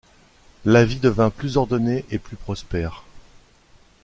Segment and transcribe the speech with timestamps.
[0.65, 3.03] La vie devint plus ordonnée et plus prospère.